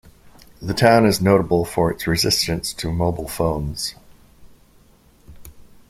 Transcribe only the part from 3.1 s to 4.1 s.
phones.